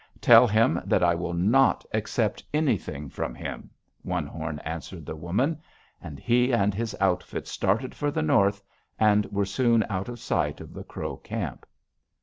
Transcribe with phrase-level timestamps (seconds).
[0.19, 3.69] "'Tell him that I will not accept anything from him,'
[4.01, 5.61] One Horn answered the woman.
[6.01, 8.63] And he and his outfit started for the north
[8.97, 11.67] and were soon out of sight of the Crow camp.